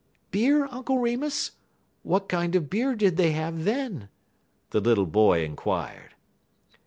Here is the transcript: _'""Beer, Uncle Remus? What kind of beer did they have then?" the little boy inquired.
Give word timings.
_'""Beer, 0.31 0.65
Uncle 0.71 0.97
Remus? 0.97 1.51
What 2.01 2.27
kind 2.27 2.55
of 2.55 2.71
beer 2.71 2.95
did 2.95 3.17
they 3.17 3.33
have 3.33 3.65
then?" 3.65 4.09
the 4.71 4.79
little 4.81 5.05
boy 5.05 5.45
inquired. 5.45 6.15